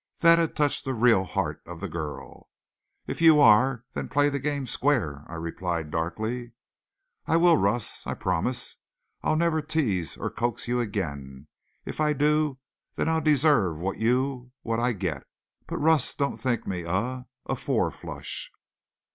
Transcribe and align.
That 0.21 0.39
had 0.39 0.55
touched 0.55 0.83
the 0.83 0.95
real 0.95 1.25
heart 1.25 1.61
of 1.67 1.79
the 1.79 1.87
girl. 1.87 2.49
"If 3.05 3.21
you 3.21 3.39
are, 3.39 3.83
then 3.93 4.09
play 4.09 4.29
the 4.29 4.39
game 4.39 4.65
square," 4.65 5.23
I 5.27 5.35
replied 5.35 5.91
darkly. 5.91 6.53
"I 7.27 7.37
will, 7.37 7.55
Russ, 7.55 8.07
I 8.07 8.15
promise. 8.15 8.77
I'll 9.21 9.35
never 9.35 9.61
tease 9.61 10.17
or 10.17 10.31
coax 10.31 10.67
you 10.67 10.79
again. 10.79 11.45
If 11.85 12.01
I 12.01 12.13
do, 12.13 12.57
then 12.95 13.07
I'll 13.09 13.21
deserve 13.21 13.77
what 13.77 13.97
you 13.99 14.51
what 14.63 14.79
I 14.79 14.93
get. 14.93 15.23
But, 15.67 15.77
Russ, 15.77 16.15
don't 16.15 16.37
think 16.37 16.65
me 16.65 16.81
a 16.83 17.27
a 17.45 17.55
four 17.55 17.91
flush." 17.91 18.51